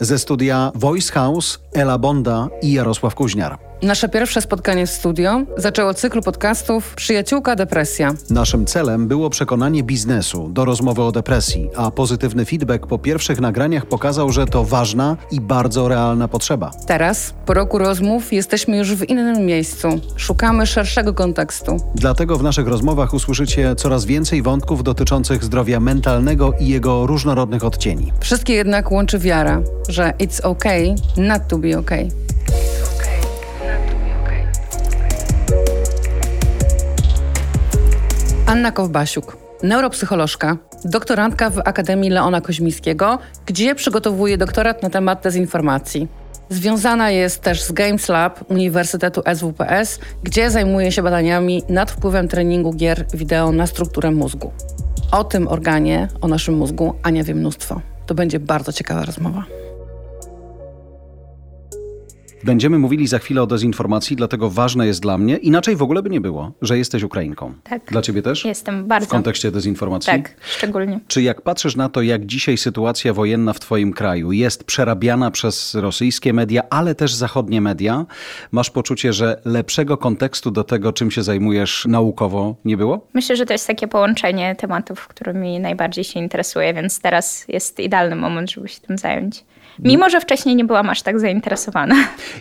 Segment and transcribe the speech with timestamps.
[0.00, 3.71] Ze studia Voice House Ela Bonda i Jarosław Kuźniar.
[3.82, 8.14] Nasze pierwsze spotkanie w studio zaczęło cykl podcastów Przyjaciółka Depresja.
[8.30, 13.86] Naszym celem było przekonanie biznesu do rozmowy o depresji, a pozytywny feedback po pierwszych nagraniach
[13.86, 16.70] pokazał, że to ważna i bardzo realna potrzeba.
[16.86, 19.88] Teraz, po roku rozmów, jesteśmy już w innym miejscu.
[20.16, 21.76] Szukamy szerszego kontekstu.
[21.94, 28.12] Dlatego w naszych rozmowach usłyszycie coraz więcej wątków dotyczących zdrowia mentalnego i jego różnorodnych odcieni.
[28.20, 32.08] Wszystkie jednak łączy wiara, że it's okay not to be okay.
[38.52, 46.08] Anna Kowbasiuk, neuropsycholożka, doktorantka w Akademii Leona Koźmińskiego, gdzie przygotowuje doktorat na temat dezinformacji.
[46.48, 52.72] Związana jest też z Games Lab Uniwersytetu SWPS, gdzie zajmuje się badaniami nad wpływem treningu
[52.72, 54.52] gier wideo na strukturę mózgu.
[55.12, 57.80] O tym organie, o naszym mózgu Ania wie mnóstwo.
[58.06, 59.44] To będzie bardzo ciekawa rozmowa.
[62.44, 66.10] Będziemy mówili za chwilę o dezinformacji, dlatego ważne jest dla mnie, inaczej w ogóle by
[66.10, 67.54] nie było, że jesteś Ukrainką.
[67.64, 67.82] Tak.
[67.84, 68.44] Dla ciebie też?
[68.44, 69.06] Jestem bardzo.
[69.06, 70.12] W kontekście dezinformacji?
[70.12, 71.00] Tak, szczególnie.
[71.08, 75.74] Czy jak patrzysz na to, jak dzisiaj sytuacja wojenna w twoim kraju jest przerabiana przez
[75.74, 78.06] rosyjskie media, ale też zachodnie media,
[78.52, 83.06] masz poczucie, że lepszego kontekstu do tego, czym się zajmujesz naukowo nie było?
[83.14, 88.16] Myślę, że to jest takie połączenie tematów, którymi najbardziej się interesuję, więc teraz jest idealny
[88.16, 89.44] moment, żeby się tym zająć.
[89.78, 91.94] Mimo, że wcześniej nie byłam aż tak zainteresowana.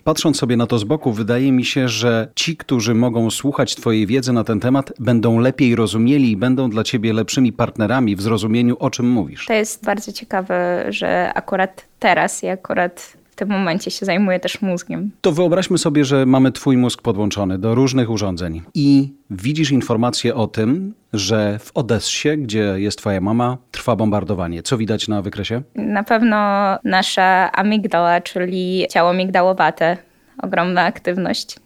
[0.04, 4.08] Patrząc sobie na to z boku, wydaje mi się, że ci, którzy mogą słuchać Twojej
[4.08, 8.76] wiedzy na ten temat, będą lepiej rozumieli i będą dla Ciebie lepszymi partnerami w zrozumieniu,
[8.80, 9.46] o czym mówisz.
[9.46, 15.12] To jest bardzo ciekawe, że akurat teraz i akurat tym momencie się zajmuję też mózgiem.
[15.22, 20.48] To wyobraźmy sobie, że mamy Twój mózg podłączony do różnych urządzeń i widzisz informację o
[20.48, 24.64] tym, że w Odessie, gdzie jest Twoja mama, trwa bombardowanie.
[24.64, 25.62] Co widać na wykresie?
[25.76, 26.38] Na pewno
[26.84, 29.98] nasza amygdala, czyli ciało migdałowate,
[30.42, 31.60] ogromna aktywność,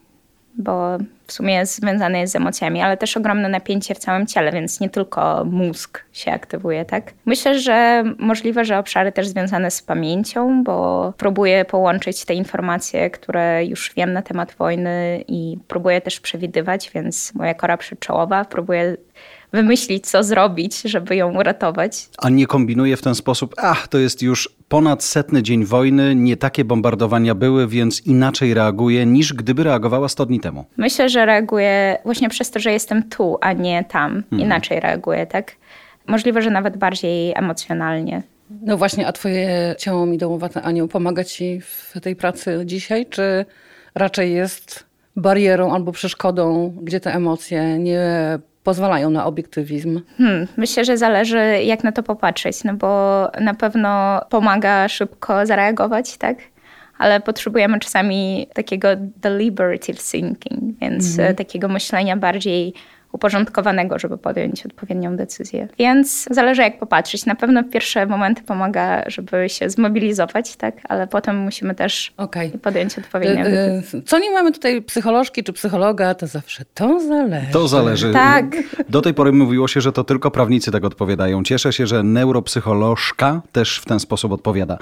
[0.58, 4.80] bo w sumie związane jest z emocjami, ale też ogromne napięcie w całym ciele, więc
[4.80, 7.14] nie tylko mózg się aktywuje, tak?
[7.26, 13.66] Myślę, że możliwe, że obszary też związane z pamięcią, bo próbuję połączyć te informacje, które
[13.66, 18.98] już wiem na temat wojny i próbuję też przewidywać, więc moja kora przyczołowa próbuje
[19.56, 22.10] wymyślić, co zrobić, żeby ją uratować.
[22.18, 26.38] A nie kombinuje w ten sposób, ach, to jest już ponad setny dzień wojny, nie
[26.38, 30.66] takie bombardowania były, więc inaczej reaguje niż gdyby reagowała 100 dni temu.
[30.78, 34.16] Myślę, że reaguję właśnie przez to, że jestem tu, a nie tam.
[34.16, 34.42] Mhm.
[34.42, 35.52] Inaczej reaguję, tak?
[36.08, 38.24] Możliwe, że nawet bardziej emocjonalnie.
[38.62, 43.46] No właśnie, a twoje ciało midołowate, Aniu, pomaga ci w tej pracy dzisiaj, czy
[43.96, 44.86] raczej jest
[45.16, 50.02] barierą albo przeszkodą, gdzie te emocje nie pozwalają na obiektywizm?
[50.18, 52.88] Hmm, myślę, że zależy jak na to popatrzeć, no bo
[53.42, 56.38] na pewno pomaga szybko zareagować, tak?
[56.98, 62.74] Ale potrzebujemy czasami takiego deliberative thinking, więc e, takiego myślenia bardziej
[63.16, 65.68] uporządkowanego, żeby podjąć odpowiednią decyzję.
[65.80, 67.26] Więc zależy jak popatrzeć.
[67.26, 70.76] Na pewno pierwsze momenty pomaga, żeby się zmobilizować, tak?
[70.90, 72.52] Ale potem musimy też Okej.
[72.52, 74.00] podjąć odpowiednią E, decyzję.
[74.00, 77.48] e, Co nie mamy tutaj psycholożki czy psychologa, to zawsze to zależy.
[77.52, 78.14] To zależy.
[78.14, 78.46] Tak.
[78.90, 81.44] Do tej pory mówiło się, że to tylko prawnicy tak odpowiadają.
[81.44, 84.78] Cieszę się, że neuropsycholożka też w ten sposób odpowiada.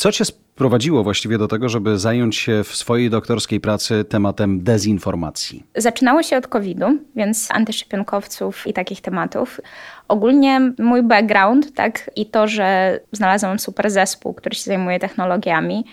[0.00, 5.64] Co cię sprowadziło właściwie do tego, żeby zająć się w swojej doktorskiej pracy tematem dezinformacji?
[5.76, 9.60] Zaczynało się od COVID-u, więc antyszczepionkowców i takich tematów.
[10.08, 15.84] Ogólnie mój background, tak, i to, że znalazłam super zespół, który się zajmuje technologiami,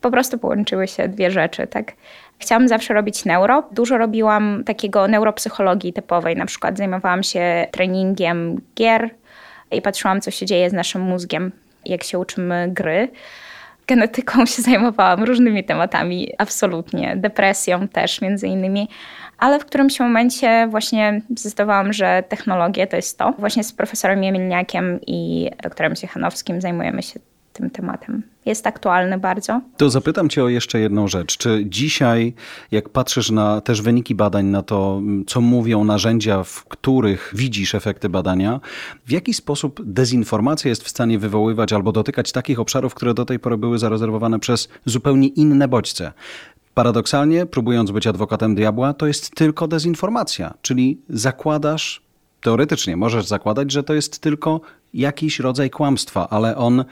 [0.00, 1.92] po prostu połączyły się dwie rzeczy, tak.
[2.38, 3.68] Chciałam zawsze robić neuro.
[3.72, 9.10] Dużo robiłam takiego neuropsychologii typowej, na przykład zajmowałam się treningiem gier
[9.70, 11.52] i patrzyłam, co się dzieje z naszym mózgiem,
[11.86, 13.08] jak się uczymy gry.
[13.86, 18.88] Genetyką się zajmowałam, różnymi tematami, absolutnie, depresją też między innymi,
[19.38, 23.34] ale w którymś momencie właśnie zdecydowałam, że technologie to jest to.
[23.38, 27.20] Właśnie z profesorem Jemilniakiem i doktorem Ciechanowskim zajmujemy się
[27.62, 28.22] tym tematem.
[28.46, 29.60] Jest aktualny bardzo.
[29.76, 31.36] To zapytam Cię o jeszcze jedną rzecz.
[31.36, 32.34] Czy dzisiaj,
[32.70, 38.08] jak patrzysz na też wyniki badań, na to, co mówią narzędzia, w których widzisz efekty
[38.08, 38.60] badania,
[39.06, 43.38] w jaki sposób dezinformacja jest w stanie wywoływać albo dotykać takich obszarów, które do tej
[43.38, 46.12] pory były zarezerwowane przez zupełnie inne bodźce?
[46.74, 52.02] Paradoksalnie, próbując być adwokatem diabła, to jest tylko dezinformacja, czyli zakładasz,
[52.40, 54.60] teoretycznie możesz zakładać, że to jest tylko
[54.94, 56.84] jakiś rodzaj kłamstwa, ale on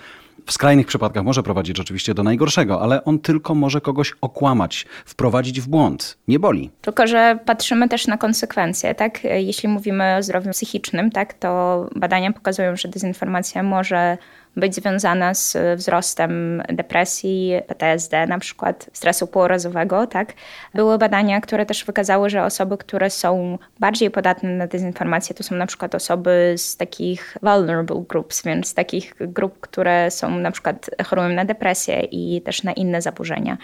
[0.47, 5.61] w skrajnych przypadkach może prowadzić oczywiście do najgorszego, ale on tylko może kogoś okłamać, wprowadzić
[5.61, 6.19] w błąd.
[6.29, 6.71] Nie boli.
[6.81, 9.25] Tylko, że patrzymy też na konsekwencje, tak?
[9.25, 14.19] Jeśli mówimy o zdrowiu psychicznym, tak, to badania pokazują, że dezinformacja może
[14.56, 20.06] być związana z wzrostem depresji, PTSD, na przykład stresu półrazowego.
[20.06, 20.32] Tak?
[20.75, 25.55] Były badania, które też wykazały, że osoby, które są bardziej podatne na dezinformację, to są
[25.55, 31.29] na przykład osoby z takich vulnerable groups, więc takich grup, które są na przykład chorują
[31.29, 33.58] na depresję i też na inne zaburzenia.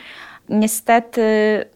[0.49, 1.21] Niestety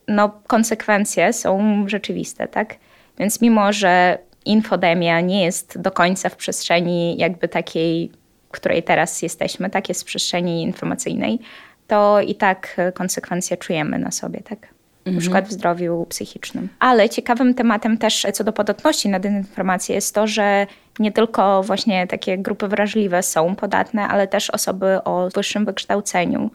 [0.07, 2.75] no, konsekwencje są rzeczywiste, tak?
[3.17, 8.11] Więc mimo, że infodemia nie jest do końca w przestrzeni jakby takiej
[8.51, 11.39] której teraz jesteśmy, tak jest w przestrzeni informacyjnej,
[11.87, 14.59] to i tak konsekwencje czujemy na sobie, tak?
[14.59, 15.15] Mhm.
[15.15, 16.69] Na przykład w zdrowiu psychicznym.
[16.79, 20.67] Ale ciekawym tematem też co do podatności na dezinformację jest to, że
[20.99, 26.51] nie tylko właśnie takie grupy wrażliwe są podatne, ale też osoby o wyższym wykształceniu,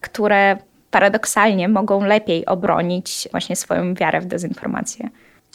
[0.00, 0.56] które
[0.90, 5.08] paradoksalnie mogą lepiej obronić właśnie swoją wiarę w dezinformację.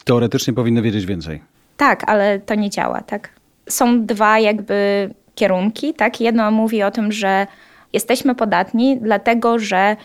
[0.04, 1.42] Teoretycznie powinny wiedzieć więcej.
[1.78, 3.30] Tak, ale to nie działa, tak?
[3.70, 5.94] Są dwa jakby kierunki.
[5.94, 6.22] Tak?
[6.22, 7.48] Jedno mówi o tym, że
[7.94, 9.96] jesteśmy podatni, dlatego że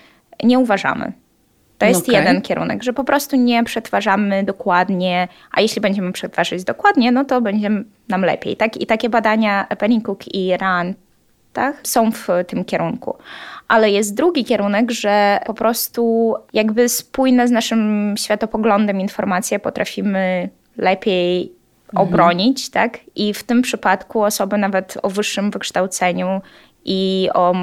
[0.42, 1.12] nie uważamy.
[1.78, 2.14] To jest okay.
[2.14, 7.40] jeden kierunek, że po prostu nie przetwarzamy dokładnie, a jeśli będziemy przetwarzać dokładnie, no to
[7.40, 7.70] będzie
[8.08, 8.56] nam lepiej.
[8.56, 8.76] Tak?
[8.76, 10.96] I takie badania Penny Cook i Rand
[11.52, 13.16] tak, są w tym kierunku.
[13.68, 21.52] Ale jest drugi kierunek, że po prostu jakby spójne z naszym światopoglądem informacje potrafimy lepiej
[21.88, 22.08] Mhm.
[22.08, 22.98] obronić, tak?
[23.14, 26.40] I w tym przypadku osoby nawet o wyższym wykształceniu
[26.84, 27.54] i o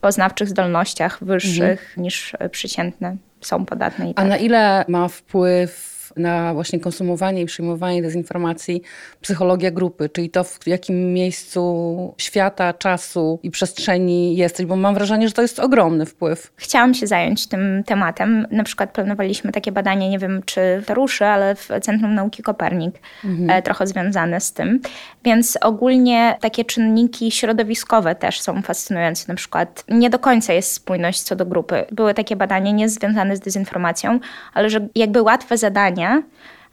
[0.00, 2.02] poznawczych zdolnościach wyższych mhm.
[2.02, 4.06] niż przeciętne są podatne.
[4.14, 4.24] Tak.
[4.24, 8.82] A na ile ma wpływ na właśnie konsumowanie i przyjmowanie dezinformacji
[9.20, 15.28] psychologia grupy, czyli to, w jakim miejscu świata, czasu i przestrzeni jesteś, bo mam wrażenie,
[15.28, 16.52] że to jest ogromny wpływ.
[16.56, 18.46] Chciałam się zająć tym tematem.
[18.50, 22.94] Na przykład planowaliśmy takie badanie, nie wiem czy to ruszy, ale w Centrum Nauki Kopernik,
[23.24, 23.50] mhm.
[23.50, 24.80] E, trochę związane z tym.
[25.24, 29.24] Więc ogólnie takie czynniki środowiskowe też są fascynujące.
[29.28, 31.84] Na przykład nie do końca jest spójność co do grupy.
[31.92, 34.20] Były takie badania nie związane z dezinformacją,
[34.54, 36.07] ale że jakby łatwe zadania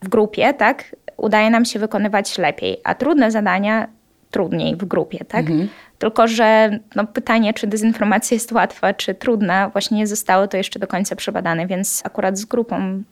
[0.01, 3.87] w grupie, tak, udaje nam się wykonywać lepiej, a trudne zadania
[4.31, 5.39] trudniej w grupie, tak?
[5.39, 5.69] Mhm.
[5.97, 10.79] Tylko, że no, pytanie, czy dezinformacja jest łatwa, czy trudna, właśnie nie zostało to jeszcze
[10.79, 13.03] do końca przebadane, więc akurat z grupą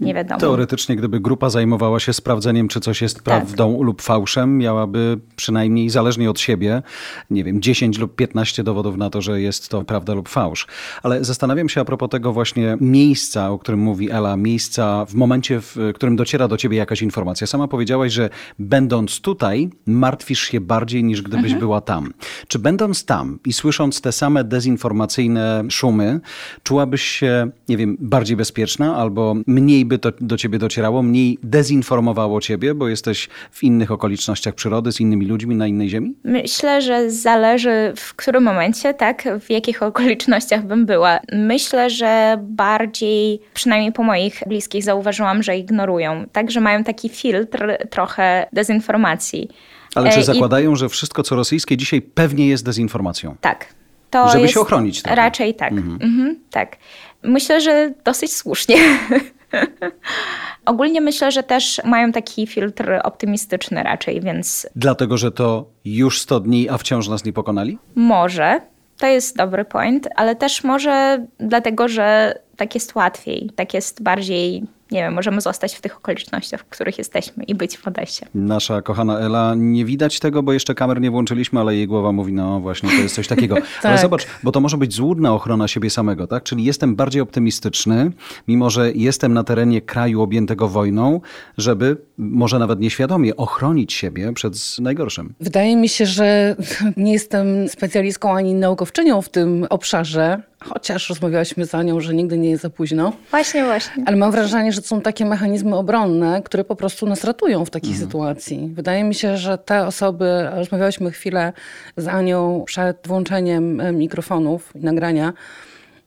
[0.00, 0.40] nie wiadomo.
[0.40, 3.24] Teoretycznie, gdyby grupa zajmowała się sprawdzeniem, czy coś jest tak.
[3.24, 3.86] prawdą tak.
[3.86, 6.82] lub fałszem, miałaby przynajmniej zależnie od siebie,
[7.30, 10.66] nie wiem, 10 lub 15 dowodów na to, że jest to prawda lub fałsz.
[11.02, 15.60] Ale zastanawiam się a propos tego właśnie miejsca, o którym mówi Ela, miejsca w momencie,
[15.60, 17.46] w którym dociera do ciebie jakaś informacja.
[17.46, 21.60] Sama powiedziałaś, że będąc tutaj, martwisz się bardziej niż gdybyś mhm.
[21.60, 22.12] była tam.
[22.48, 26.20] Czy będąc tam i słysząc te same dezinformacyjne szumy,
[26.62, 32.40] czułabyś się, nie wiem, bardziej bezpieczna albo mniej by to do ciebie docierało, mniej dezinformowało
[32.40, 36.14] ciebie, bo jesteś w innych okolicznościach przyrody, z innymi ludźmi na innej ziemi?
[36.24, 41.18] Myślę, że zależy w którym momencie, tak, w jakich okolicznościach bym była.
[41.32, 47.66] Myślę, że bardziej, przynajmniej po moich bliskich zauważyłam, że ignorują, tak, że mają taki filtr
[47.90, 49.48] trochę dezinformacji.
[49.94, 50.76] Ale czy e, zakładają, I...
[50.76, 53.36] że wszystko, co rosyjskie dzisiaj pewnie jest dezinformacją?
[53.40, 53.66] Tak.
[54.10, 55.02] To Żeby się ochronić.
[55.02, 55.16] Trochę.
[55.16, 55.72] Raczej tak.
[55.72, 55.98] Mhm.
[56.02, 56.76] Mhm, tak.
[57.22, 58.76] Myślę, że dosyć słusznie.
[60.66, 64.68] Ogólnie myślę, że też mają taki filtr optymistyczny raczej, więc.
[64.76, 67.78] Dlatego, że to już 100 dni, a wciąż nas nie pokonali?
[67.94, 68.60] Może.
[68.98, 74.62] To jest dobry point, ale też może dlatego, że tak jest łatwiej, tak jest bardziej
[74.90, 78.24] nie wiem, możemy zostać w tych okolicznościach, w których jesteśmy i być w Odessie.
[78.34, 82.32] Nasza kochana Ela, nie widać tego, bo jeszcze kamer nie włączyliśmy, ale jej głowa mówi,
[82.32, 83.54] no właśnie, to jest coś takiego.
[83.82, 83.84] tak.
[83.84, 86.42] Ale zobacz, bo to może być złudna ochrona siebie samego, tak?
[86.42, 88.12] Czyli jestem bardziej optymistyczny,
[88.48, 91.20] mimo że jestem na terenie kraju objętego wojną,
[91.58, 95.34] żeby może nawet nieświadomie ochronić siebie przed najgorszym.
[95.40, 96.56] Wydaje mi się, że
[96.96, 102.50] nie jestem specjalistką ani naukowczynią w tym obszarze, Chociaż rozmawiałyśmy z Anią, że nigdy nie
[102.50, 103.12] jest za późno.
[103.30, 104.02] Właśnie, właśnie.
[104.06, 107.70] Ale mam wrażenie, że to są takie mechanizmy obronne, które po prostu nas ratują w
[107.70, 108.06] takiej mhm.
[108.06, 108.70] sytuacji.
[108.74, 111.52] Wydaje mi się, że te osoby, rozmawiałyśmy chwilę
[111.96, 115.32] z Anią przed włączeniem mikrofonów i nagrania,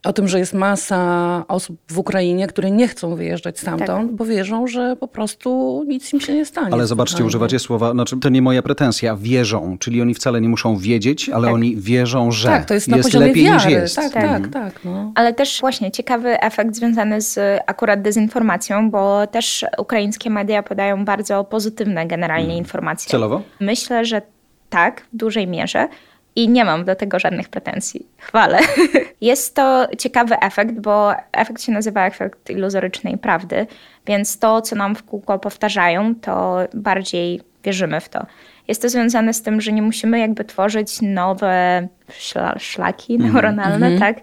[0.04, 4.16] o tym, że jest masa osób w Ukrainie, które nie chcą wyjeżdżać stamtąd, tak.
[4.16, 6.74] bo wierzą, że po prostu nic im się nie stanie.
[6.74, 10.78] Ale zobaczcie, używacie słowa, znaczy to nie moja pretensja, wierzą, czyli oni wcale nie muszą
[10.78, 11.56] wiedzieć, ale tak.
[11.56, 13.56] oni wierzą, że tak, to jest, jest lepiej wiary.
[13.56, 13.96] niż jest.
[13.96, 14.50] Tak, tak, mhm.
[14.50, 14.86] tak.
[14.86, 15.12] No.
[15.16, 21.44] Ale też właśnie ciekawy efekt związany z akurat dezinformacją, bo też ukraińskie media podają bardzo
[21.44, 22.58] pozytywne generalnie hmm.
[22.58, 23.12] informacje.
[23.12, 23.42] Celowo?
[23.60, 24.22] Myślę, że
[24.70, 25.88] tak, w dużej mierze.
[26.36, 28.08] I nie mam do tego żadnych pretensji.
[28.18, 28.60] Chwalę.
[29.22, 33.68] Jest to ciekawy efekt, bo efekt się nazywa efekt iluzorycznej prawdy,
[34.06, 38.26] więc to, co nam w kółko powtarzają, to bardziej wierzymy w to.
[38.68, 43.34] Jest to związane z tym, że nie musimy jakby tworzyć nowe szla szlaki mhm.
[43.34, 44.00] neuronalne, mm -hmm.
[44.00, 44.18] tak?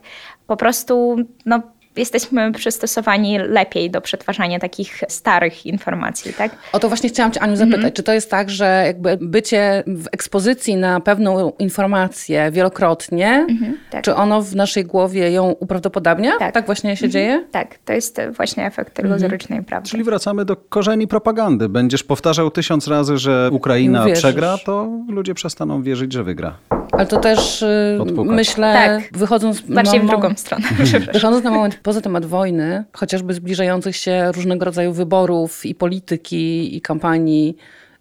[0.46, 1.62] Po prostu no,
[1.99, 6.52] jesteśmy przystosowani lepiej do przetwarzania takich starych informacji, tak?
[6.73, 7.78] O to właśnie chciałam Cię, Aniu, zapytać.
[7.78, 7.93] Mhm.
[7.93, 14.05] Czy to jest tak, że jakby bycie w ekspozycji na pewną informację wielokrotnie, mhm, tak.
[14.05, 16.38] czy ono w naszej głowie ją uprawdopodobnia?
[16.38, 17.11] Tak, tak właśnie się mhm.
[17.11, 17.45] dzieje?
[17.50, 19.90] Tak, to jest właśnie efekt iluzorycznej prawdy.
[19.90, 21.69] Czyli wracamy do korzeni propagandy.
[21.69, 26.77] Będziesz powtarzał tysiąc razy, że Ukraina przegra, to ludzie przestaną wierzyć, że wygra.
[26.92, 29.18] Ale to też y, myślę, tak.
[29.18, 29.61] wychodząc...
[29.61, 30.64] Bardziej w drugą stronę.
[31.12, 36.80] Wychodząc na moment poza temat wojny, chociażby zbliżających się różnego rodzaju wyborów i polityki i
[36.80, 37.57] kampanii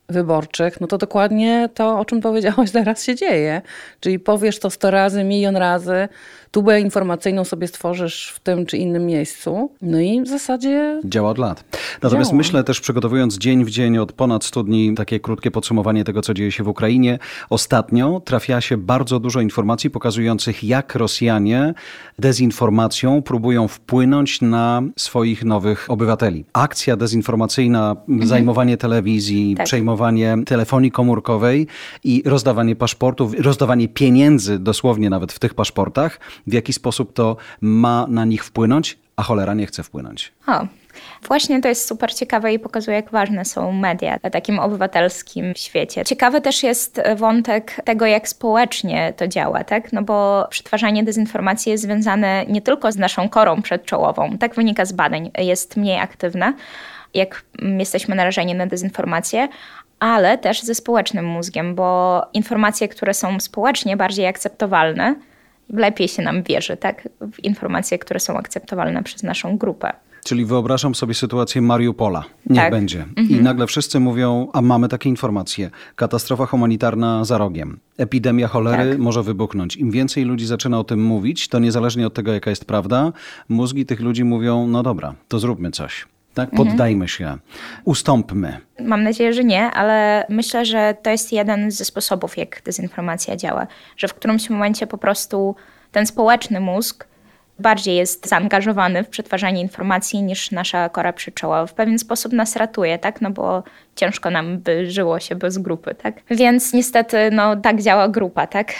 [0.09, 3.61] wyborczych, no to dokładnie to, o czym powiedziałaś teraz się dzieje.
[3.99, 6.07] Czyli powiesz to 100 razy, milion razy,
[6.51, 9.71] tubę informacyjną sobie stworzysz w tym czy innym miejscu.
[9.81, 11.01] No i w zasadzie.
[11.05, 11.63] Działa od lat.
[12.01, 12.37] Natomiast działa.
[12.37, 16.33] myślę też, przygotowując dzień w dzień od ponad 100 dni, takie krótkie podsumowanie tego, co
[16.33, 17.19] dzieje się w Ukrainie.
[17.49, 21.73] Ostatnio trafia się bardzo dużo informacji pokazujących, jak Rosjanie
[22.19, 26.45] dezinformacją próbują wpłynąć na swoich nowych obywateli.
[26.53, 28.27] Akcja dezinformacyjna, mhm.
[28.27, 29.65] zajmowanie telewizji, tak.
[29.65, 31.67] przejmowanie telefonii komórkowej
[32.03, 38.05] i rozdawanie paszportów, rozdawanie pieniędzy dosłownie nawet w tych paszportach w jaki sposób to ma
[38.09, 40.31] na nich wpłynąć, a cholera nie chce wpłynąć.
[40.47, 40.67] O.
[41.27, 46.05] Właśnie to jest super ciekawe i pokazuje, jak ważne są media w takim obywatelskim świecie.
[46.05, 49.93] Ciekawy też jest wątek tego, jak społecznie to działa, tak?
[49.93, 54.91] No bo przetwarzanie dezinformacji jest związane nie tylko z naszą korą przedczołową, tak wynika z
[54.91, 56.53] badań, jest mniej aktywna,
[57.13, 57.43] jak
[57.77, 59.47] jesteśmy narażeni na dezinformację,
[59.99, 65.15] ale też ze społecznym mózgiem, bo informacje, które są społecznie bardziej akceptowalne,
[65.69, 67.09] lepiej się nam wierzy, tak?
[67.33, 69.93] W informacje, które są akceptowalne przez naszą grupę.
[70.27, 72.23] Czyli wyobrażam sobie sytuację Mariupola.
[72.49, 72.71] Niech tak.
[72.71, 73.01] będzie.
[73.01, 73.29] Mhm.
[73.29, 75.69] I nagle wszyscy mówią, a mamy takie informacje.
[75.95, 77.79] Katastrofa humanitarna za rogiem.
[77.97, 78.99] Epidemia cholery tak.
[78.99, 79.75] może wybuchnąć.
[79.75, 83.11] Im więcej ludzi zaczyna o tym mówić, to niezależnie od tego, jaka jest prawda,
[83.49, 86.05] mózgi tych ludzi mówią, no dobra, to zróbmy coś.
[86.37, 86.49] Tak?
[86.49, 86.67] Mhm.
[86.69, 87.37] Poddajmy się,
[87.85, 88.57] ustąpmy.
[88.79, 93.67] Mam nadzieję, że nie, ale myślę, że to jest jeden ze sposobów, jak dezinformacja działa.
[93.97, 95.55] Że w którymś momencie po prostu
[95.91, 97.07] ten społeczny mózg
[97.59, 101.65] bardziej jest zaangażowany w przetwarzanie informacji niż nasza kora przyczoła.
[101.65, 103.21] W pewien sposób nas ratuje, tak?
[103.21, 103.63] No bo
[103.95, 106.15] ciężko nam by żyło się bez grupy, tak?
[106.29, 108.73] Więc niestety, no tak działa grupa, tak?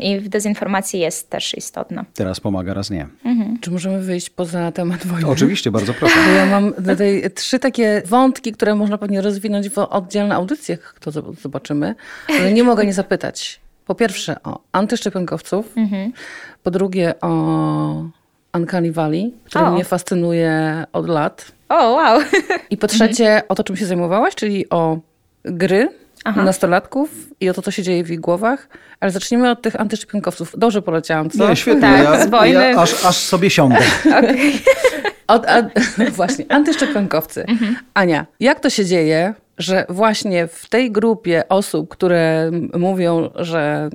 [0.00, 2.04] I w dezinformacji jest też istotna.
[2.14, 3.06] Teraz pomaga, raz nie.
[3.24, 3.58] Mhm.
[3.60, 5.28] Czy możemy wyjść poza temat wojny?
[5.28, 6.14] Oczywiście, bardzo proszę.
[6.26, 11.10] Bo ja mam tutaj trzy takie wątki, które można pewnie rozwinąć w oddzielne audycjach, to
[11.42, 11.94] zobaczymy,
[12.28, 13.60] ale nie mogę nie zapytać.
[13.86, 16.12] Po pierwsze o antyszczepionkowców, mhm.
[16.62, 18.04] po drugie o
[18.54, 19.70] Uncanny Valley, który o.
[19.70, 21.52] mnie fascynuje od lat.
[21.68, 22.20] O, wow.
[22.70, 23.42] I po trzecie mhm.
[23.48, 24.98] o to, czym się zajmowałaś, czyli o
[25.44, 25.88] gry
[26.24, 26.44] Aha.
[26.44, 27.10] nastolatków
[27.40, 28.68] i o to, co się dzieje w ich głowach.
[29.00, 30.52] Ale zacznijmy od tych antyszczepionkowców.
[30.58, 31.48] Dobrze poleciałam, co?
[31.48, 31.80] Nie, świetnie.
[31.80, 32.70] Tak, ja, z wojny.
[32.72, 33.78] Ja aż, aż sobie siądę.
[34.18, 34.52] Okay.
[35.28, 35.62] Od, a,
[36.10, 37.44] właśnie, antyszczepionkowcy.
[37.48, 37.76] Mhm.
[37.94, 43.90] Ania, jak to się dzieje, że właśnie w tej grupie osób, które mówią, że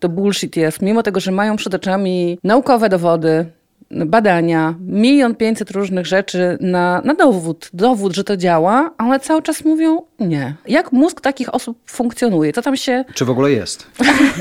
[0.00, 3.46] to bullshit jest, mimo tego, że mają przed oczami naukowe dowody,
[3.92, 9.64] badania, milion pięćset różnych rzeczy na, na dowód, dowód, że to działa, ale cały czas
[9.64, 10.54] mówią nie.
[10.68, 12.52] Jak mózg takich osób funkcjonuje?
[12.52, 13.04] Co tam się...
[13.14, 13.86] Czy w ogóle jest?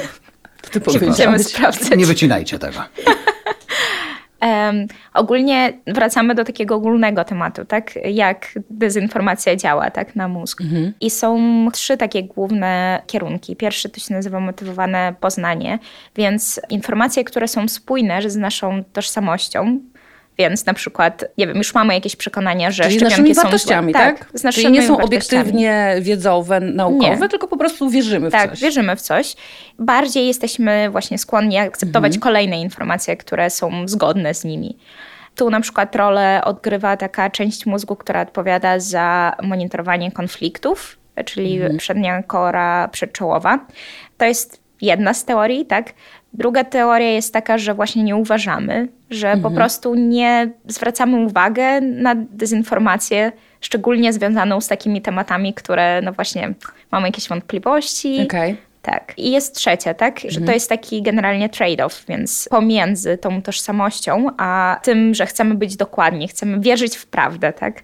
[0.61, 0.81] to ty
[1.43, 1.97] sprawdzać.
[1.97, 2.79] Nie wycinajcie tego.
[4.41, 7.99] Um, ogólnie wracamy do takiego ogólnego tematu, tak?
[8.05, 10.61] Jak dezinformacja działa tak, na mózg.
[10.61, 10.93] Mhm.
[11.01, 11.39] I są
[11.73, 13.55] trzy takie główne kierunki.
[13.55, 15.79] Pierwszy to się nazywa motywowane poznanie,
[16.15, 19.79] więc informacje, które są spójne z naszą tożsamością,
[20.49, 24.19] więc na przykład, nie wiem, już mamy jakieś przekonania, że Czyli szczepionki są wartościami, tak?
[24.19, 24.27] tak?
[24.33, 27.29] Z Czyli nie są obiektywnie wiedzowe, naukowe, nie.
[27.29, 28.49] tylko po prostu wierzymy w tak, coś.
[28.49, 29.35] Tak, wierzymy w coś.
[29.79, 32.21] Bardziej jesteśmy właśnie skłonni akceptować mhm.
[32.21, 34.77] kolejne informacje, które są zgodne z nimi.
[35.35, 41.77] Tu na przykład rolę odgrywa taka część mózgu, która odpowiada za monitorowanie konfliktów, czyli mhm.
[41.77, 43.65] przednia kora przedczołowa.
[44.17, 45.93] To jest jedna z teorii, tak?
[46.33, 49.41] Druga teoria jest taka, że właśnie nie uważamy, że mhm.
[49.41, 56.53] po prostu nie zwracamy uwagi na dezinformację, szczególnie związaną z takimi tematami, które no właśnie
[56.91, 58.21] mamy jakieś wątpliwości.
[58.21, 58.55] Okay.
[58.81, 59.13] Tak.
[59.17, 60.19] I jest trzecia, tak?
[60.19, 60.45] Że mhm.
[60.45, 66.27] to jest taki generalnie trade-off, więc pomiędzy tą tożsamością, a tym, że chcemy być dokładni,
[66.27, 67.83] chcemy wierzyć w prawdę, tak?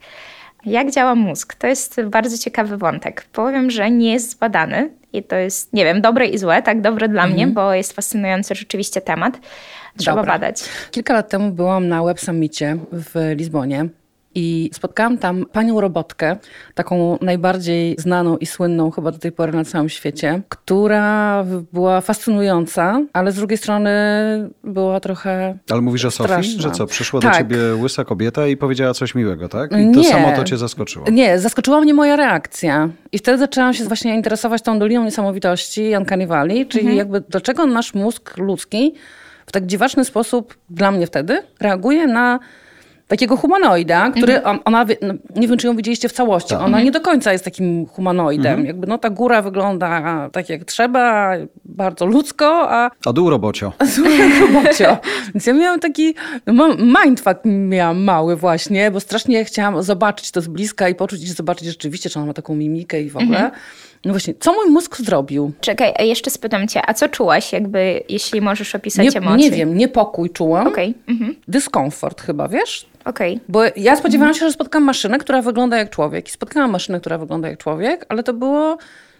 [0.66, 1.56] Jak działa mózg?
[1.56, 3.26] To jest bardzo ciekawy wątek.
[3.34, 7.10] Powiem, że nie jest zbadany i to jest, nie wiem, dobre i złe, tak dobre
[7.10, 9.40] dla mnie, bo jest fascynujący rzeczywiście temat.
[9.98, 10.34] Trzeba Dobra.
[10.34, 10.64] badać.
[10.92, 13.86] Kilka lat temu byłam na Web Summicie w Lizbonie
[14.38, 16.36] i spotkałam tam panią robotkę,
[16.76, 23.02] taką najbardziej znaną i słynną chyba do tej pory na całym świecie, która była fascynująca,
[23.14, 23.90] ale z drugiej strony
[24.64, 26.62] była trochę Ale mówisz o Sofii, Straszna.
[26.62, 27.38] że co, przyszła do Tak.
[27.38, 29.72] ciebie łysa kobieta i powiedziała coś miłego, tak?
[29.72, 30.10] I to Nie.
[30.10, 31.06] samo to cię zaskoczyło.
[31.12, 32.90] Nie, zaskoczyła mnie moja reakcja.
[33.12, 37.94] I wtedy zaczęłam się właśnie interesować tą Doliną Niesamowitości Jan Valley, czyli jakby dlaczego nasz
[37.94, 38.94] mózg ludzki
[39.46, 42.40] w tak dziwaczny sposób, dla mnie wtedy, reaguje na
[43.08, 46.62] takiego humanoida, który on, ona, no, nie wiem czy ją widzieliście w całości, Tak.
[46.62, 48.66] ona nie do końca jest takim humanoidem.
[48.66, 51.32] Jakby no ta góra wygląda tak jak trzeba,
[51.66, 53.72] bardzo ludzko, a A dół robocio.
[54.42, 54.98] robocio.
[55.34, 56.16] Więc ja miałam taki
[57.06, 61.68] mindfuck miałam mały właśnie, bo strasznie chciałam zobaczyć to z bliska i poczuć i zobaczyć
[61.68, 63.52] rzeczywiście, czy ona ma taką mimikę i w ogóle.
[64.06, 65.52] No właśnie, co mój mózg zrobił?
[65.62, 69.50] Czekaj, a jeszcze spytam cię, a co czułaś, jakby, jeśli możesz opisać Nie, emocje?
[69.50, 70.68] nie wiem, niepokój czułam.
[70.68, 71.36] Okej, mhm.
[71.48, 72.86] Dyskomfort chyba, wiesz?
[73.06, 73.40] okej.
[73.50, 76.28] Bo ja spodziewałam się, że spotkam maszynę, która wygląda jak człowiek.
[76.28, 78.78] I spotkałam maszynę, która wygląda jak człowiek, ale to było...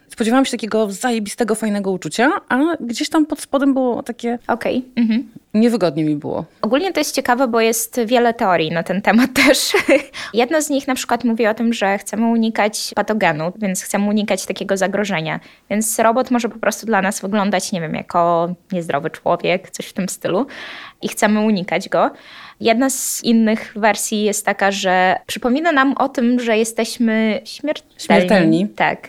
[0.10, 4.40] Spodziewałam się takiego zajebistego, fajnego uczucia, a gdzieś tam pod spodem było takie...
[4.48, 4.86] Okej.
[4.96, 5.30] Mhm.
[5.54, 6.46] Niewygodnie mi było.
[6.62, 9.74] Ogólnie to jest ciekawe, bo jest wiele teorii na ten temat też.
[10.34, 14.46] Jedna z nich na przykład mówi o tym, że chcemy unikać patogenu, więc chcemy unikać
[14.46, 15.40] takiego zagrożenia.
[15.70, 19.94] Więc robot może po prostu dla nas wyglądać, nie wiem, jako niezdrowy człowiek, coś w
[19.94, 20.46] tym stylu
[21.02, 22.12] i chcemy unikać go.
[22.60, 28.00] Jedna z innych wersji jest taka, że przypomina nam o tym, że jesteśmy śmiertelni.
[28.00, 28.68] Śmiertelni.
[28.70, 29.08] Tak.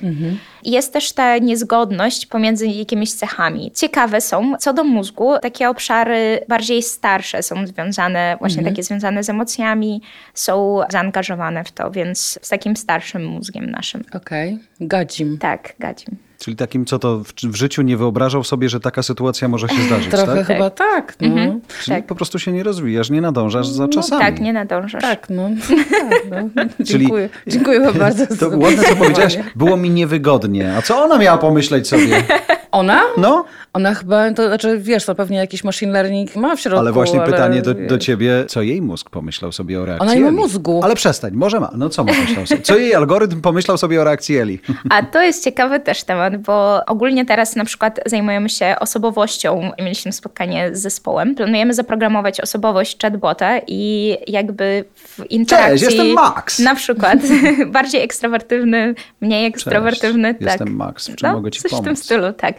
[0.64, 3.72] I Jest też ta niezgodność pomiędzy jakimiś cechami.
[3.74, 9.30] Ciekawe są, co do mózgu, takie obszary bardziej starsze są związane, właśnie takie związane z
[9.30, 10.02] emocjami,
[10.34, 14.04] są zaangażowane w to, więc z takim starszym mózgiem naszym.
[14.14, 15.38] Okej, gadzim.
[15.38, 16.27] Tak, gadzim.
[16.38, 19.82] Czyli takim, co to w, w życiu nie wyobrażał sobie, że taka sytuacja może się
[19.82, 20.46] zdarzyć, Trochę tak?
[20.46, 21.16] chyba tak.
[21.20, 21.36] No.
[21.84, 22.06] Czyli tak.
[22.06, 24.22] po prostu się nie rozwijasz, nie nadążasz za czasami.
[24.24, 25.02] Tak, nie nadążasz.
[25.02, 25.50] Tak, no.
[26.30, 26.62] Tak, no.
[26.86, 27.28] Czyli- Dziękuję.
[27.46, 28.26] Dziękuję wam bardzo.
[28.36, 30.76] To ładne, co powiedziałaś, było mi niewygodnie.
[30.76, 32.22] A co ona miała pomyśleć sobie?
[32.72, 33.02] Ona?
[33.16, 36.78] No, Ona chyba, to znaczy wiesz, to pewnie jakiś machine learning ma w środku.
[36.80, 40.14] ale właśnie ale pytanie do, do ciebie, co jej mózg pomyślał sobie o reakcji Ona
[40.14, 40.80] nie ma mózgu.
[40.84, 41.70] Ale przestań, może ma.
[41.76, 42.62] No co pomyślał sobie?
[42.62, 44.60] Co jej algorytm pomyślał sobie o reakcji Eli?
[44.90, 49.70] A to jest ciekawy też temat, bo ogólnie teraz na przykład zajmujemy się osobowością.
[49.78, 51.34] Mieliśmy spotkanie z zespołem.
[51.34, 55.84] Planujemy zaprogramować osobowość chatbota i jakby w interakcji...
[55.84, 56.58] jestem Max.
[56.58, 57.18] Na przykład
[57.66, 60.34] bardziej ekstrawertywny, mniej ekstrawertywny.
[60.34, 60.60] Cześć, tak.
[60.60, 61.98] jestem Max, w czym mogę ci coś w tym pomóc?
[61.98, 62.57] stylu, tak.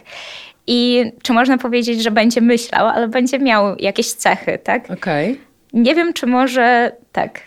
[0.66, 4.90] I czy można powiedzieć, że będzie myślał, ale będzie miał jakieś cechy, tak?
[4.90, 5.40] Okej.
[5.72, 7.40] Nie wiem, czy może tak.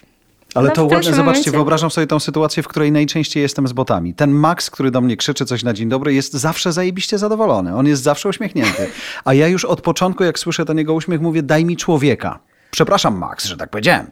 [0.56, 3.68] Ale No, to ładne, pierwszym zobaczcie, momencie- wyobrażam sobie tą sytuację, w której najczęściej jestem
[3.68, 4.14] z botami.
[4.14, 7.76] Ten Max, który do mnie krzyczy coś na dzień dobry, jest zawsze zajebiście zadowolony.
[7.76, 8.90] On jest zawsze uśmiechnięty.
[9.26, 12.40] A ja już od początku, jak słyszę ten jego uśmiech, mówię, daj mi człowieka.
[12.72, 14.08] Przepraszam, Max, że tak powiedziałem.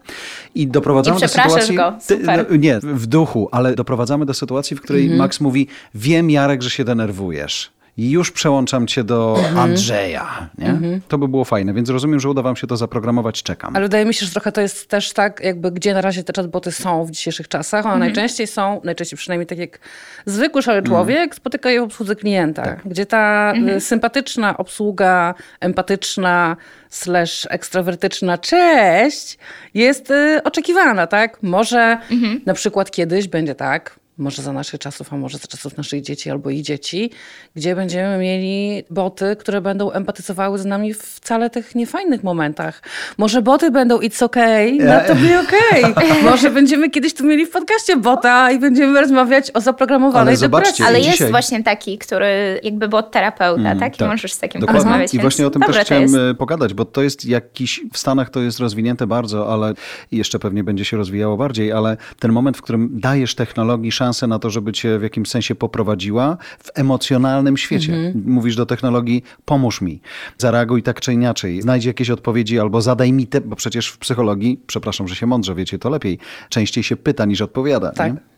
[0.56, 1.76] I doprowadzamy I do sytuacji.
[1.76, 2.46] go, Ty- super.
[2.50, 6.70] no, nie, w duchu, ale doprowadzamy do sytuacji, w której Max mówi: Wiem, Jarek, że
[6.70, 7.72] się denerwujesz.
[8.02, 10.50] I już przełączam cię do Andrzeja.
[10.58, 11.00] Nie?
[11.08, 13.44] To by było fajne, więc rozumiem, że uda wam się to zaprogramować.
[13.44, 13.76] Czekam.
[13.76, 16.34] Ale wydaje mi się, że trochę to jest też tak, jakby gdzie na razie te
[16.34, 17.86] chatboty są w dzisiejszych czasach.
[17.86, 19.80] One najczęściej są, najczęściej przynajmniej tak jak
[20.26, 22.76] zwykły szary człowiek spotyka je w obsłudze klienta.
[22.86, 26.58] Gdzie ta y, sympatyczna obsługa, empatyczna,
[26.90, 29.38] slash ekstrawertyczna cześć
[29.74, 31.44] jest y, oczekiwana, tak?
[31.44, 31.98] Może
[32.46, 36.30] na przykład kiedyś będzie tak, może za naszych czasów, a może za czasów naszych dzieci
[36.30, 37.12] albo ich dzieci,
[37.56, 42.82] gdzie będziemy mieli boty, które będą empatyzowały z nami w wcale tych niefajnych momentach.
[43.18, 46.06] Może boty będą it's okay, na to be okay.
[46.32, 50.72] Może będziemy kiedyś tu mieli w podcaście bota i będziemy rozmawiać o zaprogramowanej Ale zobaczcie,
[50.72, 50.86] depresji.
[50.86, 53.96] Ale dzisiaj- jest właśnie taki, który jakby był terapeuta, tak?
[53.96, 54.10] I tak.
[54.10, 54.82] możesz z takim Dokładnie.
[54.82, 55.14] porozmawiać.
[55.14, 58.42] I właśnie o tym też chciałem e, pogadać, bo to jest jakiś, w Stanach to
[58.42, 59.74] jest rozwinięte bardzo, ale
[60.12, 64.11] i jeszcze pewnie będzie się rozwijało bardziej, ale ten moment, w którym dajesz technologii szansę
[64.28, 67.94] na to, żeby cię w jakimś sensie poprowadziła w emocjonalnym świecie.
[67.94, 68.24] Mhm.
[68.28, 70.02] Mówisz do technologii, pomóż mi,
[70.38, 74.60] zareaguj tak czy inaczej, znajdź jakieś odpowiedzi albo zadaj mi te, bo przecież w psychologii,
[74.68, 76.20] przepraszam, że się mądrze, wiecie to lepiej,
[76.50, 77.92] częściej się pyta niż odpowiada.
[77.92, 78.14] Tak.
[78.14, 78.31] Nie?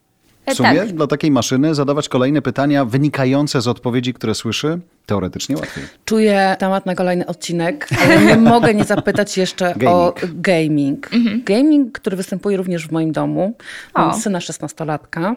[0.45, 0.91] E, W sumie tak.
[0.91, 5.83] dla takiej maszyny zadawać kolejne pytania wynikające z odpowiedzi, które słyszy, teoretycznie łatwiej.
[6.05, 11.09] Czuję temat na kolejny odcinek, ale nie mogę nie zapytać jeszcze o gaming.
[11.45, 13.53] Gaming, który występuje również w moim domu.
[13.95, 14.13] Mam O.
[14.13, 15.35] syna 16-latka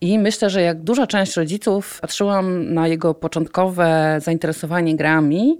[0.00, 5.58] i myślę, że jak duża część rodziców patrzyłam na jego początkowe zainteresowanie grami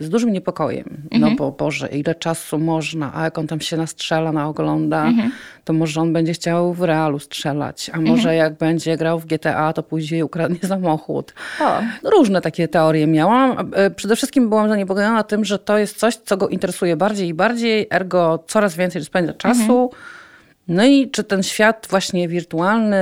[0.00, 1.02] z dużym niepokojem.
[1.10, 1.36] No mhm.
[1.36, 5.32] bo Boże, ile czasu można, a jak on tam się nastrzela, na ogląda, mhm.
[5.64, 8.36] to może on będzie chciał w realu strzelać, a może mhm.
[8.36, 11.34] jak będzie grał w GTA, to później ukradnie samochód.
[11.60, 11.80] O.
[12.10, 13.72] Różne takie teorie miałam.
[13.74, 17.34] E, przede wszystkim byłam zaniepokojona tym, że to jest coś, co go interesuje bardziej i
[17.34, 19.82] bardziej, ergo coraz więcej spędza czasu.
[19.82, 20.17] Mhm
[20.68, 22.96] no i czy ten świat właśnie wirtualny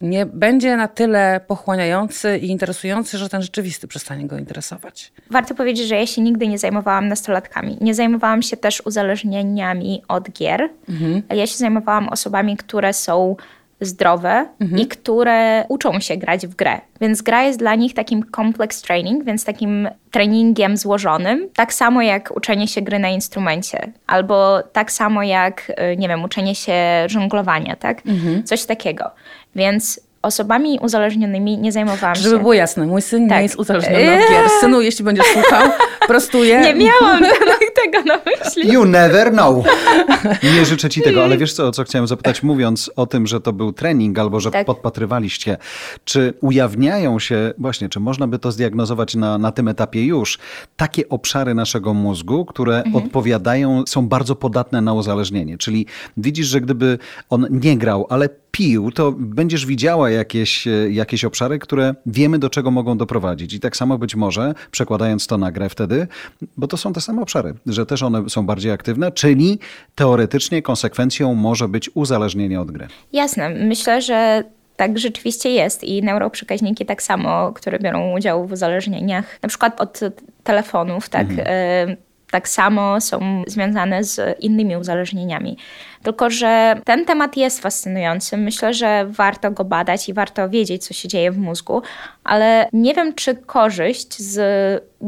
[0.00, 5.12] nie będzie na tyle pochłaniający i interesujący, że ten rzeczywisty przestanie go interesować?
[5.30, 7.78] Warto powiedzieć, że ja się nigdy nie zajmowałam nastolatkami.
[7.80, 10.68] Nie zajmowałam się też uzależnieniami od gier.
[10.88, 11.22] Mhm.
[11.34, 13.36] Ja się zajmowałam osobami, które są
[13.80, 14.82] zdrowe mhm.
[14.82, 16.80] i które uczą się grać w grę.
[17.00, 22.36] Więc gra jest dla nich takim complex training, więc takim treningiem złożonym, tak samo jak
[22.36, 26.74] uczenie się gry na instrumencie, albo tak samo jak, y, nie wiem, uczenie się
[27.06, 28.06] żonglowania, tak?
[28.06, 28.44] Mhm.
[28.44, 29.10] Coś takiego.
[29.54, 32.22] Więc osobami uzależnionymi nie zajmowałam się.
[32.22, 33.38] Żeby było jasne, mój syn tak.
[33.38, 34.48] nie jest uzależniony od gier.
[34.60, 35.68] Synu, jeśli będziesz słuchał,
[36.06, 36.60] prostuję.
[36.60, 37.24] Nie miałam
[37.90, 38.72] tego na myśli.
[38.72, 39.66] You never know.
[40.54, 43.52] Nie życzę ci tego, ale wiesz co, co chciałem zapytać, mówiąc o tym, że to
[43.52, 44.66] był trening albo że tak.
[44.66, 45.56] podpatrywaliście,
[46.04, 50.38] czy ujawniają się, właśnie, czy można by to zdiagnozować na, na tym etapie już,
[50.76, 53.04] takie obszary naszego mózgu, które mhm.
[53.04, 55.58] odpowiadają, są bardzo podatne na uzależnienie.
[55.58, 56.98] Czyli widzisz, że gdyby
[57.30, 62.50] on nie grał, ale pił, to będziesz widziała jakieś, e, jakieś obszary, które wiemy do
[62.50, 63.52] czego mogą doprowadzić.
[63.52, 66.08] I tak samo być może, przekładając to na grę wtedy,
[66.56, 69.58] bo to są te same obszary, że też one są bardziej aktywne, czyli
[69.94, 72.86] teoretycznie konsekwencją może być uzależnienie od gry.
[73.12, 73.50] Jasne.
[73.50, 74.44] Myślę, że
[74.76, 80.00] tak rzeczywiście jest i neuroprzekaźniki tak samo, które biorą udział w uzależnieniach, na przykład od
[80.44, 81.48] telefonów, tak, mhm.
[81.50, 81.96] E,
[82.30, 85.56] tak samo są związane z innymi uzależnieniami.
[86.02, 88.36] Tylko, że ten temat jest fascynujący.
[88.36, 91.82] Myślę, że warto go badać i warto wiedzieć, co się dzieje w mózgu,
[92.24, 94.38] ale nie wiem, czy korzyść z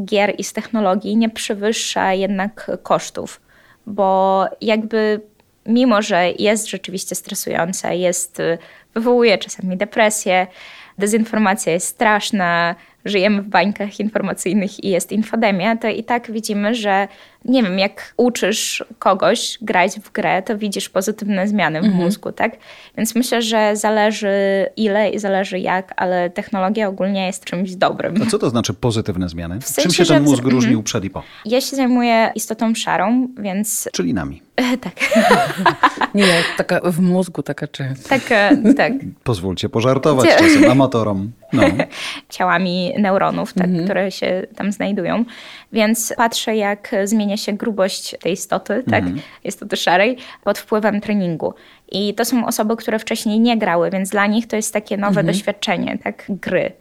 [0.05, 3.41] gier i z technologii nie przewyższa jednak kosztów,
[3.85, 5.21] bo jakby
[5.65, 8.37] mimo, że jest rzeczywiście stresujące, jest,
[8.93, 10.47] wywołuje czasami depresję,
[10.97, 17.07] dezinformacja jest straszna, żyjemy w bańkach informacyjnych i jest infodemia, to i tak widzimy, że
[17.45, 22.03] nie wiem, jak uczysz kogoś grać w grę, to widzisz pozytywne zmiany w mhm.
[22.03, 22.57] mózgu, tak?
[22.97, 24.29] Więc myślę, że zależy
[24.77, 28.21] ile i zależy jak, ale technologia ogólnie jest czymś dobrym.
[28.21, 29.61] A co to znaczy pozytywne zmiany?
[29.61, 30.49] W sensie, Czym się ten mózg że...
[30.49, 31.23] różnił przed i po?
[31.45, 33.89] Ja się zajmuję istotą szarą, więc...
[33.93, 34.41] Czyli nami.
[34.85, 34.93] tak.
[36.15, 38.03] nie, taka w mózgu taka część.
[38.03, 38.21] Tak,
[38.77, 38.93] tak.
[39.23, 41.31] Pozwólcie pożartować czasem amatorom.
[41.53, 41.63] No.
[42.29, 43.85] Ciałami neuronów, tak, mhm.
[43.85, 45.25] które się tam znajdują.
[45.73, 49.21] Więc patrzę, jak zmienia się grubość tej istoty, tak, mhm.
[49.43, 51.53] istoty szarej, pod wpływem treningu.
[51.91, 55.19] I to są osoby, które wcześniej nie grały, więc dla nich to jest takie nowe
[55.19, 55.27] mhm.
[55.27, 56.71] doświadczenie, tak, gry.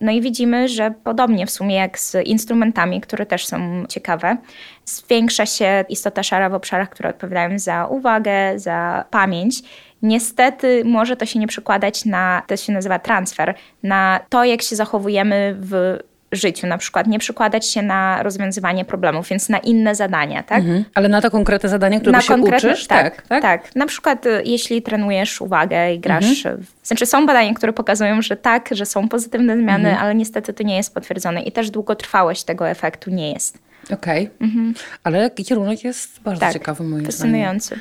[0.00, 4.36] No i widzimy, że podobnie w sumie jak z instrumentami, które też są ciekawe,
[4.84, 9.62] zwiększa się istota szara w obszarach, które odpowiadają za uwagę, za pamięć.
[10.02, 14.76] Niestety może to się nie przekładać na, to się nazywa transfer, na to, jak się
[14.76, 15.98] zachowujemy w
[16.32, 20.58] życiu, na przykład nie przykładać się na rozwiązywanie problemów, więc na inne zadania, tak?
[20.58, 20.84] Mhm.
[20.94, 22.86] Ale na to konkretne zadanie, które się uczysz?
[22.86, 23.76] Tak, tak, tak, tak.
[23.76, 26.64] Na przykład y, jeśli trenujesz uwagę i grasz, mhm.
[26.64, 26.86] w...
[26.86, 30.04] znaczy są badania, które pokazują, że tak, że są pozytywne zmiany, mhm.
[30.04, 33.58] ale niestety to nie jest potwierdzone i też długotrwałość tego efektu nie jest.
[33.90, 34.48] Okej, okay.
[34.48, 34.74] Mhm.
[35.04, 37.78] ale kierunek jest bardzo tak, ciekawy moim fascynujący.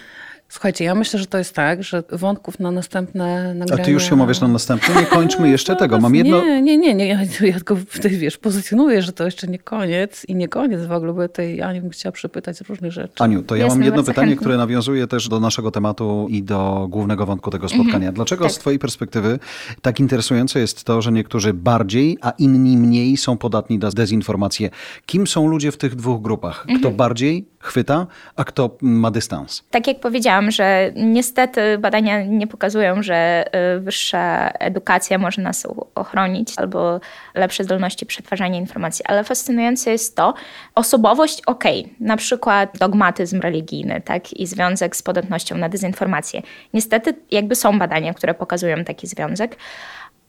[0.52, 3.84] Słuchajcie, ja myślę, że to jest tak, że wątków na następne nagrania...
[3.84, 4.96] A ty już się umawiasz na następne?
[4.96, 6.00] Nie kończmy jeszcze tego.
[6.00, 6.42] Mam jedno...
[6.42, 6.94] Nie, nie, nie.
[6.94, 7.08] nie.
[7.08, 10.92] Ja, ja tylko tutaj, wiesz, pozycjonuję, że to jeszcze nie koniec i nie koniec w
[10.92, 13.14] ogóle, bo tej Ani bym chciała przypytać różnych rzeczy.
[13.20, 14.42] Aniu, to ja mam jedno pytanie, chętny.
[14.42, 17.96] które nawiązuje też do naszego tematu i do głównego wątku tego spotkania.
[17.96, 18.14] Mhm.
[18.14, 18.54] Dlaczego tak.
[18.54, 19.40] z twojej perspektywy
[19.82, 24.70] tak interesujące jest to, że niektórzy bardziej, a inni mniej są podatni na dezinformację?
[25.06, 26.64] Kim są ludzie w tych dwóch grupach?
[26.64, 26.96] Kto mhm.
[26.96, 29.64] bardziej chwyta, a kto ma dystans?
[29.72, 36.54] Tak jak powiedziałam, że niestety badania nie pokazują, że y, wyższa edukacja może nas ochronić
[36.58, 37.00] albo
[37.36, 40.34] lepsze zdolności przetwarzania informacji, ale fascynujące jest to,
[40.76, 41.64] osobowość ok,
[42.00, 46.42] na przykład dogmatyzm religijny tak, i związek z podatnością na dezinformację.
[46.74, 49.58] Niestety jakby są badania, które pokazują taki związek,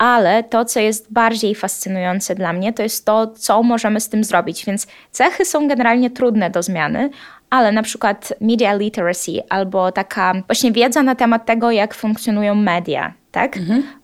[0.03, 4.25] ale to, co jest bardziej fascynujące dla mnie, to jest to, co możemy z tym
[4.25, 4.65] zrobić.
[4.67, 7.11] Więc cechy są generalnie trudne do zmiany,
[7.53, 13.15] ale na przykład media literacy albo taka właśnie wiedza na temat tego, jak funkcjonują media,
[13.33, 13.59] tak,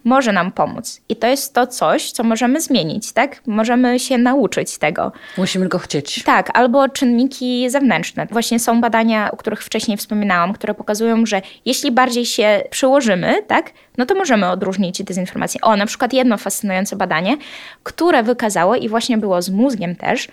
[0.04, 1.00] może nam pomóc.
[1.08, 3.42] I to jest to coś, co możemy zmienić, tak?
[3.46, 5.12] Możemy się nauczyć tego.
[5.38, 6.22] Musimy go chcieć.
[6.22, 8.26] Tak, albo czynniki zewnętrzne.
[8.30, 13.72] Właśnie są badania, o których wcześniej wspominałam, które pokazują, że jeśli bardziej się przyłożymy, tak,
[13.98, 15.60] no to możemy odróżnić dezinformację.
[15.60, 17.36] O, na przykład jedno fascynujące badanie,
[17.82, 20.28] które wykazało, i właśnie było z mózgiem też,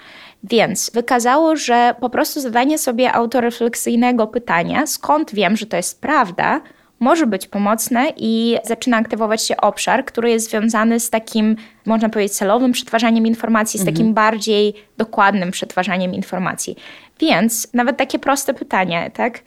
[0.49, 6.61] więc wykazało, że po prostu zadanie sobie autorefleksyjnego pytania, skąd wiem, że to jest prawda,
[6.99, 11.55] może być pomocne i zaczyna aktywować się obszar, który jest związany z takim,
[11.85, 16.75] można powiedzieć, celowym przetwarzaniem informacji, z takim bardziej dokładnym przetwarzaniem informacji.
[17.19, 19.39] Więc nawet takie proste pytanie, tak?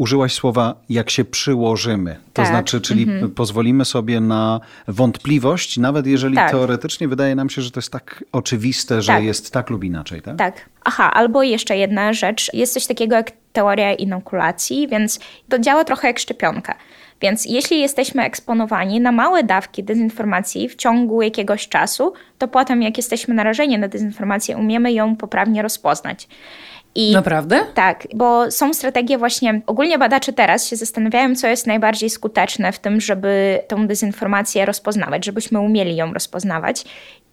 [0.00, 2.16] Użyłaś słowa, jak się przyłożymy.
[2.32, 2.46] To Tak.
[2.46, 6.50] znaczy, czyli pozwolimy sobie na wątpliwość, nawet jeżeli Tak.
[6.50, 9.24] teoretycznie wydaje nam się, że to jest tak oczywiste, że Tak.
[9.24, 10.36] jest tak lub inaczej, tak?
[10.36, 10.68] Tak.
[10.84, 12.50] Aha, albo jeszcze jedna rzecz.
[12.54, 16.74] Jest coś takiego jak teoria inokulacji, więc to działa trochę jak szczepionka.
[17.20, 22.96] Więc jeśli jesteśmy eksponowani na małe dawki dezinformacji w ciągu jakiegoś czasu, to potem, jak
[22.96, 26.28] jesteśmy narażeni na dezinformację, umiemy ją poprawnie rozpoznać.
[26.94, 27.60] I Naprawdę?
[27.74, 32.78] tak, bo są strategie właśnie, ogólnie badacze teraz się zastanawiają, co jest najbardziej skuteczne w
[32.78, 36.84] tym, żeby tą dezinformację rozpoznawać, żebyśmy umieli ją rozpoznawać.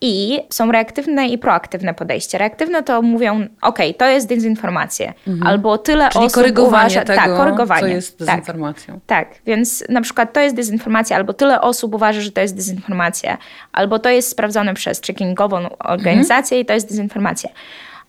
[0.01, 2.37] I są reaktywne i proaktywne podejście.
[2.37, 5.13] Reaktywne to mówią, ok, to jest dezinformacja,
[5.45, 6.11] albo tyle Mhm.
[6.11, 7.81] Czyli osób korygowanie uważa, tego, tak, korygowanie.
[7.81, 8.27] co jest tak.
[8.27, 8.99] dezinformacją.
[9.07, 13.37] Tak, więc na przykład to jest dezinformacja, albo tyle osób uważa, że to jest dezinformacja,
[13.71, 17.49] albo to jest sprawdzone przez checkingową organizację i to jest dezinformacja.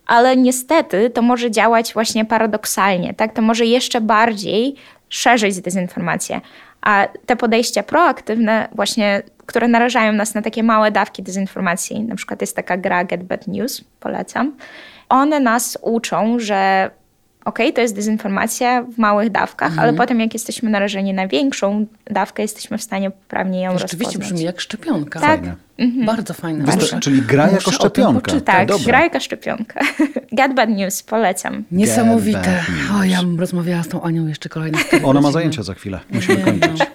[0.08, 3.32] Ale niestety to może działać właśnie paradoksalnie, tak?
[3.32, 4.74] To może jeszcze bardziej
[5.08, 6.40] szerzyć dezinformację.
[6.80, 12.40] A te podejścia proaktywne, właśnie, które narażają nas na takie małe dawki dezinformacji, na przykład
[12.40, 14.56] jest taka gra Get Bad News, polecam,
[15.08, 16.90] one nas uczą, że
[17.48, 22.42] okej, to jest dezinformacja w małych dawkach, ale potem jak jesteśmy narażeni na większą dawkę,
[22.42, 24.32] jesteśmy w stanie poprawnie ją Rzeczywiście rozpoznać.
[24.32, 25.20] brzmi jak szczepionka.
[25.20, 25.40] Tak.
[25.40, 25.54] Fajne.
[26.06, 26.64] Bardzo fajne.
[26.64, 28.40] Wysta- Muszę- czyli gra muszę jako szczepionka.
[28.40, 28.86] Tak, Dobra.
[28.86, 29.80] gra jaka szczepionka.
[30.38, 31.64] Get Bad News, polecam.
[31.72, 32.64] Niesamowite.
[33.00, 36.00] O, ja bym rozmawiała z tą Anią jeszcze cztery Ona ma zajęcia za chwilę.
[36.10, 36.86] Musimy kończyć.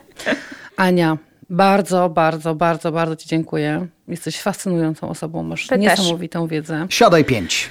[0.78, 1.18] Ania,
[1.54, 3.88] bardzo, bardzo, bardzo, bardzo Ci dziękuję.
[4.08, 5.80] Jesteś fascynującą osobą, masz Ty też.
[5.80, 6.86] niesamowitą wiedzę.
[6.90, 7.70] Siadaj pięć.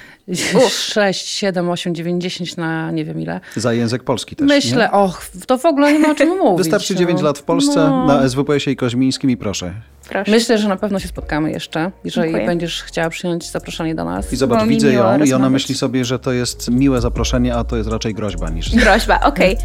[0.69, 3.39] 6, 7, 8, 9, 10 na nie wiem ile.
[3.55, 4.47] Za język polski też.
[4.47, 6.35] Myślę, och, to w ogóle nie ma o czym Nie?
[6.43, 6.57] mówić.
[6.57, 6.99] Wystarczy no.
[6.99, 8.05] 9 lat w Polsce No.
[8.05, 9.73] na SWPS-ie i Koźmińskim i proszę.
[10.09, 10.31] Proszę.
[10.31, 12.45] Myślę, że na pewno się spotkamy jeszcze, jeżeli Dziękuję.
[12.45, 14.33] będziesz chciała przyjąć zaproszenie do nas.
[14.33, 17.77] I zobacz, widzę ją i ona myśli sobie, że to jest miłe zaproszenie, a to
[17.77, 18.75] jest raczej groźba niż...
[18.75, 19.57] Groźba, okej.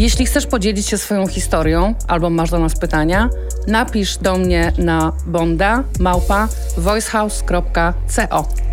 [0.00, 3.28] Jeśli chcesz podzielić się swoją historią albo masz do nas pytania,
[3.66, 8.69] napisz do mnie na bonda małpa voicehouse.co.